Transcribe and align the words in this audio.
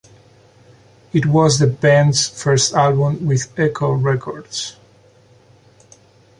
It 1.13 1.27
was 1.27 1.59
the 1.59 1.67
band's 1.67 2.27
first 2.27 2.73
album 2.73 3.27
with 3.27 3.53
Echo 3.59 3.91
Records. 3.91 4.75